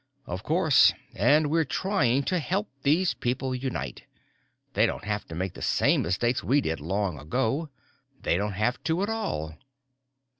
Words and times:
"Of 0.25 0.41
course. 0.41 0.93
And 1.13 1.51
we're 1.51 1.63
trying 1.63 2.23
to 2.23 2.39
help 2.39 2.67
these 2.81 3.13
people 3.13 3.53
unite. 3.53 4.01
They 4.73 4.87
don't 4.87 5.03
have 5.03 5.27
to 5.27 5.35
make 5.35 5.53
the 5.53 5.61
same 5.61 6.01
mistakes 6.01 6.43
we 6.43 6.59
did, 6.59 6.79
long 6.79 7.19
ago. 7.19 7.69
They 8.23 8.35
don't 8.35 8.53
have 8.53 8.83
to 8.85 9.03
at 9.03 9.09
all. 9.09 9.53